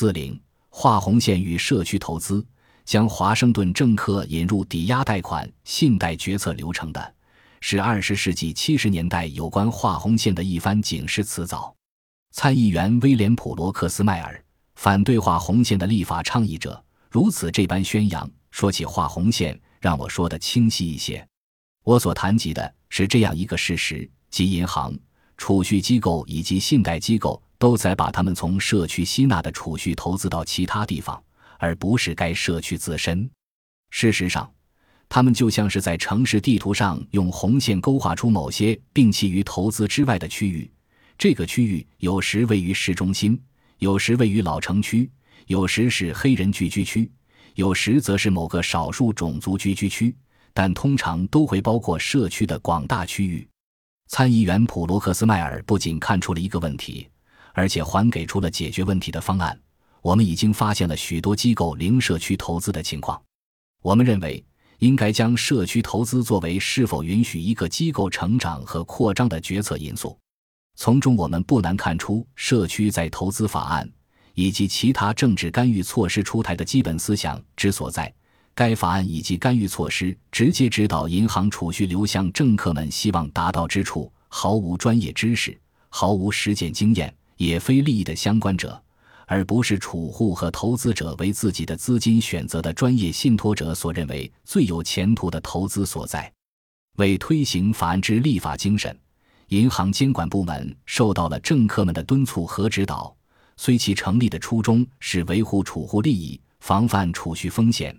[0.00, 2.42] 四零划红线与社区投资，
[2.86, 7.14] 将华盛顿政客引入抵押贷款信贷决策流程的，
[7.60, 11.76] 是二十世纪七十年代有关划红线的一番警示辞藻。
[12.32, 14.42] 参议员威廉普罗克斯迈尔，
[14.76, 18.26] 反对划红线的立法倡议者，如此这般宣扬。
[18.50, 21.22] 说起划红线，让我说的清晰一些。
[21.84, 24.98] 我所谈及的是这样一个事实：即银行、
[25.36, 27.42] 储蓄机构以及信贷机构。
[27.60, 31.22] 都在把他们从社区吸纳的储蓄投资到其他地方，
[31.58, 33.30] 而不是该社区自身。
[33.90, 34.50] 事实上，
[35.10, 40.68] 他们就像是在城市地图上用红线勾画出某些摒弃于投资之外的区域。
[41.18, 43.38] 这个区域有时位于市中心，
[43.78, 45.10] 有时位于老城区，
[45.46, 47.12] 有时是黑人聚居区，
[47.56, 50.16] 有时则是某个少数种族聚居区，
[50.54, 53.46] 但通常都会包括社区的广大区域。
[54.08, 57.06] 参议员普罗克斯迈尔不仅看出了一个问题。
[57.52, 59.58] 而且还给出了解决问题的方案。
[60.02, 63.20] 我们已经发现了许多机构零社区投资的情况。
[63.82, 64.42] 我们认为
[64.78, 70.18] 应该将社区投资作为是否允许一个机构成长和扩张的决策因素。
[70.76, 73.86] 从中我们不难看出，社区在投资法案
[74.34, 78.12] 以及其他政治干预措施出台的基本思想之所在。
[78.54, 85.58] 该法案以及干预措施直接指导银行储蓄流向政客们希望达到之处，毫无专业知识，
[85.88, 87.14] 毫无实践经验。
[87.40, 88.78] 也非利益的相关者，
[89.26, 96.30] 而不是储户和投资者为自己的资金选择的专业信托者所认为最有前途的投资所在。
[96.98, 98.94] 为推行法案之立法精神，
[99.48, 103.16] 银行监管部门受到了政客们的敦促和指导。
[103.56, 107.98] 虽其成立的初衷是维护储户利益、防范储蓄风险，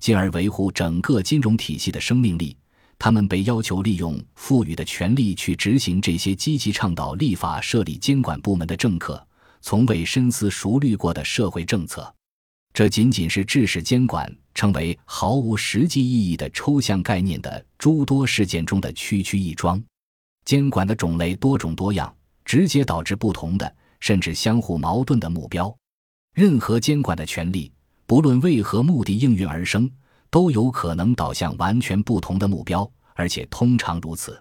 [0.00, 2.56] 进而维护整个金融体系的生命力。
[3.00, 9.26] 他们被要求利用赋予的权力去执行这些积极倡导立法设立监管部门的政客
[9.62, 12.14] 从未深思熟虑过的社会政策，
[12.74, 19.82] 这仅仅是致使监管成为毫无实际意义的抽象概念的诸多事件中的区区一桩。
[20.44, 25.74] 监管的种类多种多样，直接导致不同的甚至相互矛盾的目标。
[26.34, 27.72] 任何监管的权利，
[28.04, 29.90] 不论为何目的应运而生。
[30.30, 34.40] 都有可能导向完全不同的目标，而且通常如此。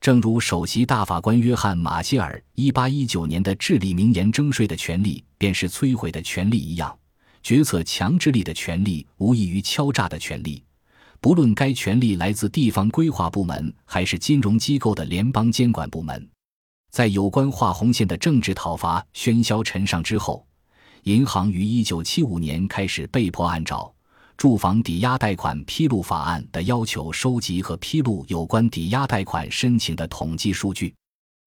[0.00, 6.96] 正如首席大法官约翰·马歇尔1819年的至理名言：“征税的权利便是摧毁的权利”一样，
[7.42, 10.62] 决策强制力的权利无异于敲诈的权利。
[11.18, 16.28] 不论该权利来自地方规划部门还是金融机构的联邦监管部门，
[16.92, 20.46] 在有关划红线的政治讨伐喧嚣尘上之后，
[21.04, 23.92] 银行于1975年开始被迫按照。
[24.36, 30.94] 住房抵押贷款披露法案的要求，收集和披露有关抵押贷款申请的统计数据。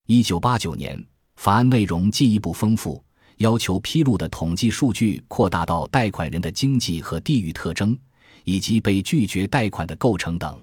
[0.08, 1.04] 一九八九年，
[1.36, 3.04] 法案内容进一步丰富，
[3.38, 7.96] 要求披露的统计数据扩大到贷款人的经济和地域特征，
[8.44, 10.60] 以及被拒绝贷款的构成等。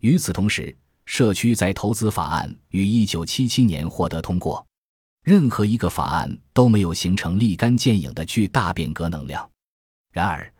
[0.00, 4.66] 与此同时，社区在投资法案于一九七七年获得通过。
[5.22, 9.48] 任何一个法案都没有形成立竿见影的巨大变革能量。
[10.10, 10.52] 然而，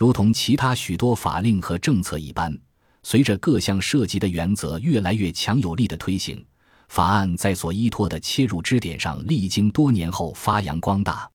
[0.00, 2.58] 如同其他许多法令和政策一般，
[3.02, 6.42] 随着各项涉及的原则越来越强有力的推行，
[6.88, 11.30] 法案在所依托的切入支点上历经多年后发扬光大。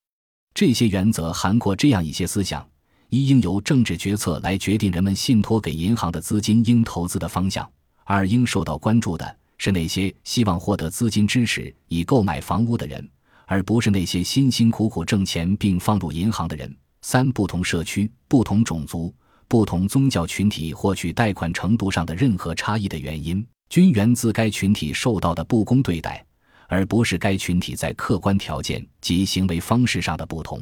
[0.56, 2.68] 这些原则涵括这样一些思想：
[3.10, 7.64] 一、应由政治决策来决定人们信托给银行的资金应投资的方向；
[8.04, 13.08] 二、应受到关注的是那些希望获得资金支持以购买房屋的人，
[13.46, 16.76] 而不是那些辛辛苦苦挣钱并放入银行的人。
[17.08, 19.14] 三不同社区、不同种族、
[19.48, 26.26] 不同宗教群体获取贷款程度上的任何差异的原因，均源自该群体受到的不公对待，
[26.68, 30.60] 而不是该群体在客观条件及行为方式上的不同。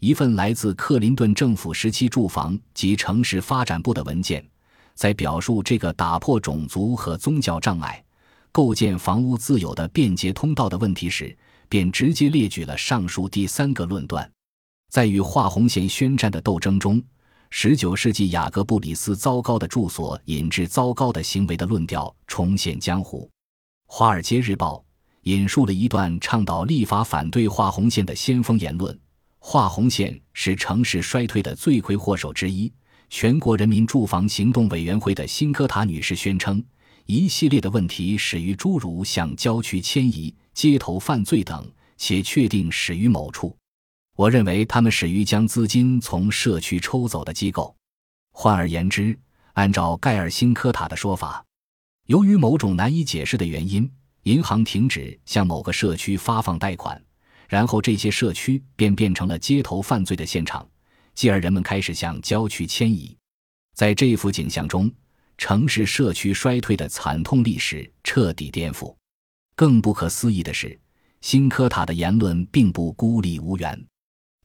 [0.00, 4.42] 一份来自克林顿政府时期住房及城市发展部的文件，
[4.94, 8.02] 在表述这个打破种族和宗教障碍、
[8.50, 11.36] 构建房屋自由的便捷通道的问题时，
[11.68, 14.26] 便直接列举了上述第三个论断。
[14.88, 17.02] 在与画红线宣战的斗争中
[17.52, 23.28] ，19世纪雅各布里斯糟糕的住所引致糟糕的行为的论调重现江湖。
[23.86, 24.76] 《华尔街日报》
[25.22, 28.98] 引述了一段倡导立法反对画红线的先锋言论
[29.38, 32.72] ：“画红线是城市衰退的罪魁祸首之一。”
[33.10, 36.64] 全国人民住房行动委员会的辛科塔女士宣称
[37.06, 43.56] ：“一系列的问题始于诸如向郊区迁移、街头犯罪等，且确定始于某处。”
[44.16, 47.76] 我认为他们始于将资金从社区抽走的机构。
[48.32, 49.16] 换而言之，
[49.52, 51.44] 按照盖尔辛科塔的说法，
[52.06, 53.90] 由于某种难以解释的原因，
[54.22, 57.00] 银行停止向某个社区发放贷款，
[57.46, 60.66] 然后这些社区便变成了街头犯罪的现场，
[61.14, 63.14] 继而人们开始向郊区迁移。
[63.74, 64.90] 在这幅景象中，
[65.36, 68.96] 城市社区衰退的惨痛历史彻底颠覆。
[69.54, 70.78] 更不可思议的是，
[71.20, 73.86] 辛科塔的言论并不孤立无援，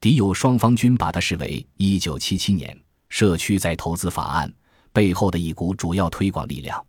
[0.02, 2.76] 敌友双方均把它视为1977年
[3.10, 4.52] 社区再投资法案
[4.92, 6.84] 背后的一股主要推广力量。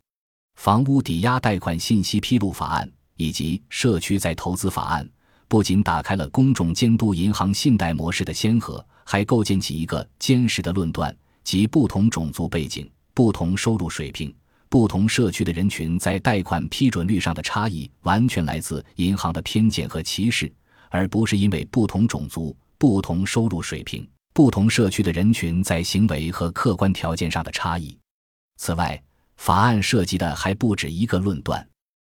[0.55, 5.07] 房屋抵押贷款信息披露法案以及社区再投资法案，
[5.47, 14.33] 不仅打开了公众监督银行信贷模式的先河，还构建起一个坚实的论断，即不同种族背景、不同收入水平、
[14.69, 20.51] 不同社区的人群在贷款批准率上的差异，完全来自银行的偏见和歧视，
[20.89, 27.97] 而不是因为不同种族、不同收入水平、不同社区的人群在行为和客观条件上的差异。
[28.57, 29.01] 此外，
[29.37, 31.65] 法案涉及的还不止一个论断：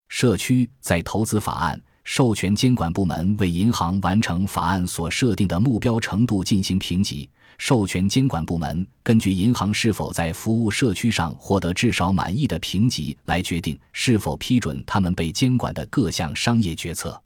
[0.09, 7.29] 社区在投资法案授权监管部门为银行完成法案所设定的目标程度进行评级，
[7.59, 17.23] 授权监管部门根据银行是否在服务社区上获得至少满意的评级来决定是否批准他们被监管的各项商业决策。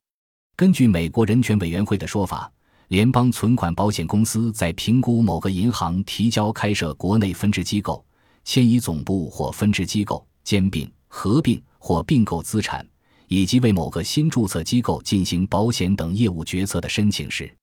[0.57, 2.51] 根据美国人权委员会的说法，
[2.89, 8.03] 联邦存款保险公司在评估某个银行提交开设国内分支机构。
[8.45, 12.83] 迁移总部或分支机构、兼并、合并或并购资产，
[13.27, 17.55] 以及为某个新注册机构进行保险等业务决策的申请时，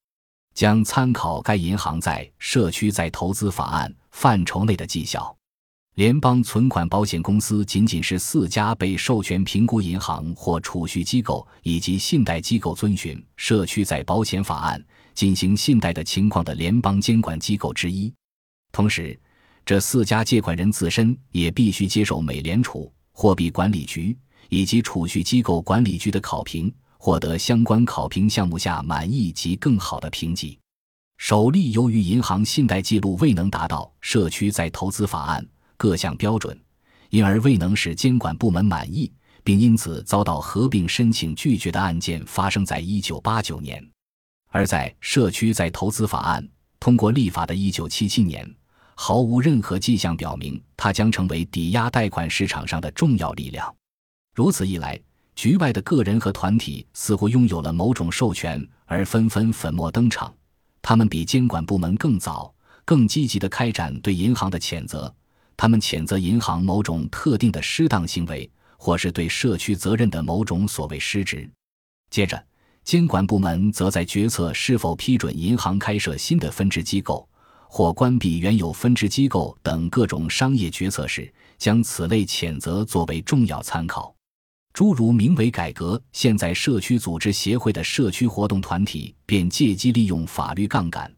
[0.54, 5.36] 将参考该银行在社区再投资法案范畴内的绩效。
[5.96, 14.84] 联邦存款保险公司仅仅是四家被授权评估银行或储蓄机构以及信贷机构遵循社区在保险法案
[15.14, 18.12] 进行信贷的情况的联邦监管机构之一，
[18.70, 19.18] 同时。
[19.64, 24.16] 这四家借款人自身也必须接受美联储、货币管理局
[24.48, 30.56] 以及储蓄机构管理局的考评，获得相关考评项目下满意及更好的评级。
[31.16, 35.44] 首例由于银行信贷记录未能达到社区再投资法案
[35.76, 36.58] 各项标准，
[37.10, 39.12] 因而未能使监管部门满意，
[39.44, 43.80] 并因此遭到合并申请拒绝的案件，发生在一九八九年；
[44.48, 46.48] 而在社区再投资法案
[46.80, 48.48] 通过立法的一九七七年。
[48.98, 53.74] 毫无任何迹象表明，它将成为抵押贷款市场上的重要力量。
[54.34, 54.98] 如此一来，
[55.34, 60.34] 局外的个人和团体似乎拥有了某种授权，而纷纷粉墨登场。
[60.80, 62.54] 他们比监管部门更早、
[62.86, 65.14] 更积极地开展对银行的谴责。
[65.56, 71.48] 他们谴责银行某种特定的失当行为，或是对社区责任的某种所谓失职。
[72.10, 72.42] 接着，
[72.84, 77.28] 监管部门则在决策是否批准银行开设新的分支机构。
[77.68, 84.14] 或关闭原有分支机构等各种商业决策时，将此类谴责作为重要参考。
[84.72, 91.12] 诸如名为“改革现在社区组织协会”的社区活动团体，便借机利用法律杠杆，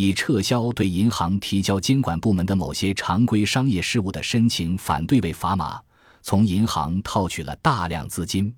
[0.00, 5.78] 以撤销对银行提交监管部门的某些常规商业事务的申请反对为砝码，
[6.22, 8.50] 从银行套取了大量资金。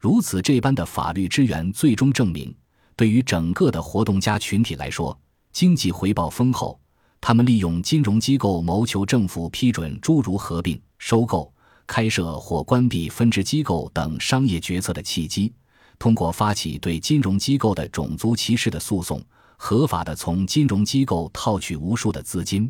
[0.00, 2.52] 如此这般的法律支援，最终证明，
[2.96, 5.16] 对于整个的活动家群体来说。
[5.52, 6.80] 经济回报丰厚，
[7.20, 11.52] 他们利用金融机构谋求政府批准诸如合并、收购、
[11.86, 15.52] 开设或关闭分支机构等商业决策的契机，
[15.96, 19.22] 通过发起对金融机构的种族歧视的诉讼，
[19.64, 22.68] 合法的从金融机构套取无数的资金。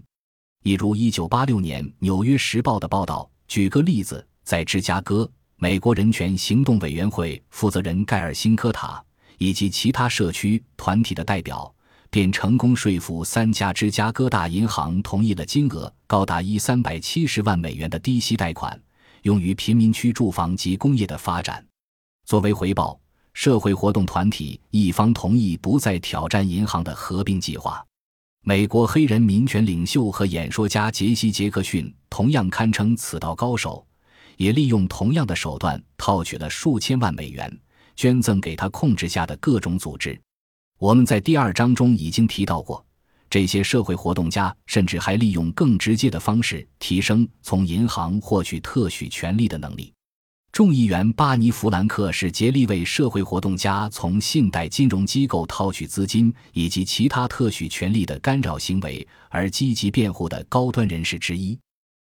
[0.63, 9.03] 一如1986年《纽约时报》的报道，举个例子，在芝加哥，美国人权行动委员会负责人盖尔·辛科塔
[9.39, 11.75] 以及其他社区团体的代表。
[12.11, 18.79] 便成功说服三家芝加哥大银行同意了金额高达一三百七十万美元的低息贷款，
[19.23, 21.67] 用于贫民区住房及工业的发展。
[22.27, 23.01] 作为回报，
[23.35, 27.85] 社会活动团体一方同意不再挑战银行的合并计划。
[28.45, 33.87] 美国黑人民权领袖和演说家杰西·杰克逊同样堪称此道高手，
[34.37, 37.57] 也利用同样的手段套取了数千万美元，
[37.95, 40.21] 捐赠给他控制下的各种组织。
[40.79, 42.85] 我们在第二章中已经提到过，
[43.31, 49.93] 这些社会活动家甚至还利用更直接的方式提升从银行获取特许权利的能力。
[50.53, 61.59] 众议员巴尼·弗兰克是竭力为社会活动家从信贷金融机构套取资金以及其他特许权利的干扰行为而积极辩护的高端人士之一。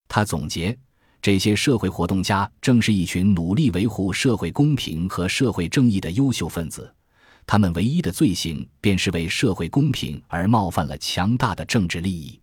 [0.09, 0.77] 他总结，
[1.21, 6.93] 这些社会活动家正是一群努力维护社会公平和社会正义的优秀分子。
[7.47, 12.37] 他们唯一的罪行，便是为社会公平而冒犯了强大的政治利益。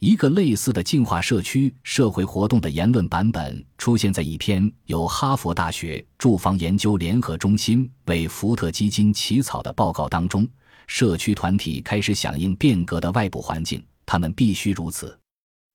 [0.00, 10.48] 一个类似的净化社区社会活动的言论版本出现在一篇由哈佛大学住房研究联合中心为福特基金起草的报告当中。
[10.86, 15.18] 社区团体开始响应变革的外部环境，他们必须如此。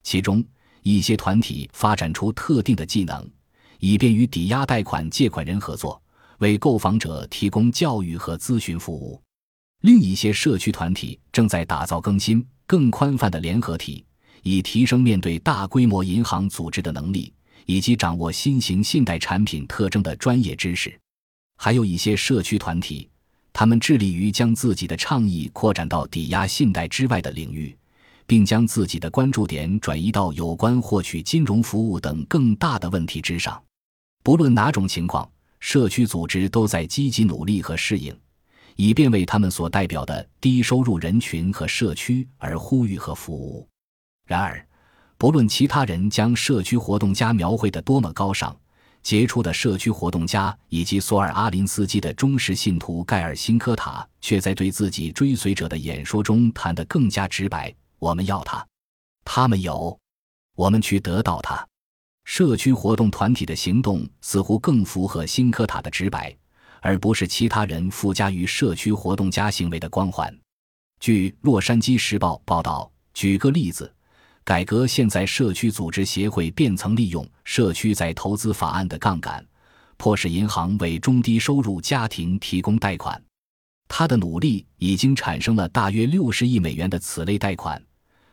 [0.04, 0.44] 其中
[0.84, 3.30] 一些团体发展出特定的技能，
[3.80, 6.02] 以便与抵押贷款借款人合作，
[6.40, 9.22] 为购房者提供教育和咨询服务。
[9.82, 14.06] 另一些社区团体正在打造更新、更宽泛的联合体。
[14.42, 17.32] 以提升面对大规模银行组织的能力，
[17.66, 21.00] 以及掌握新型信贷产品特征的专业知识。
[21.58, 23.10] 还有一些社区团体，
[23.54, 27.78] 他们致力于将自己的倡议扩展到抵押信贷之外的领域，
[28.26, 33.62] 并将自己的关注点转移到有关获取金融服务等更大的问题之上。
[34.24, 38.14] 不论哪种情况，社区组织都在积极努力和适应，
[38.76, 43.68] 以便为他们所代表的低收入人群和社区而呼吁和服务。
[44.26, 44.66] 然而，
[45.18, 48.56] 不论其他人将社区活动家描绘得多么高尚，
[49.02, 58.66] 杰出的社区活动家以及索尔阿林斯基的忠实信徒盖尔辛科塔，却在对自己追随者的演说中谈得更加直白：“我们要他，
[59.26, 60.00] 他们有，
[60.56, 61.68] 我们去得到他。”
[62.24, 66.34] 社区活动团体的行动似乎更符合辛科塔的直白，
[66.80, 70.34] 而不是其他人附加于社区活动家行为的光环。
[71.02, 73.94] 据《洛杉矶时报》报道，举个例子。
[74.46, 79.46] 改革现在社区组织协会便曾利用社区在投资法案的杠杆，
[79.96, 83.22] 迫使银行为中低收入家庭提供贷款。
[83.88, 87.82] 他的努力已经产生了大约六十亿美元的此类贷款，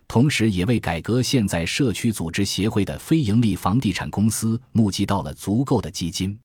[0.08, 6.36] 同时也为改革现在社区组织协会的非营利房地产公司募集到了足够的基金。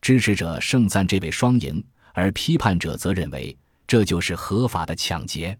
[0.00, 3.54] 支持者盛赞这位双赢，而批判者则认为
[3.86, 5.58] 这就是合法的抢劫。